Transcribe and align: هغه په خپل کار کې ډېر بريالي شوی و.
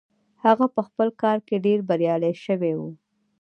هغه 0.45 0.65
په 0.75 0.81
خپل 0.87 1.07
کار 1.21 1.37
کې 1.47 1.63
ډېر 1.65 1.79
بريالي 1.89 2.33
شوی 2.45 2.73
و. 2.79 2.81